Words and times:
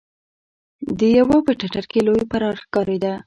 د 0.99 1.01
يوه 1.17 1.37
په 1.45 1.51
ټټر 1.59 1.85
کې 1.91 1.99
لوی 2.07 2.23
پرار 2.31 2.55
ښکارېده. 2.63 3.13